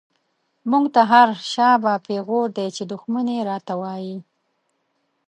[0.69, 4.17] موږ ته هر” شا به” پيغور دی، چی دښمن يې را ته وايې